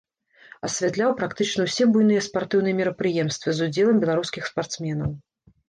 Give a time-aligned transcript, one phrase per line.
[0.67, 5.17] Асвятляў практычна ўсе буйныя спартыўныя мерапрыемствы з удзелам беларускіх спартсменаў.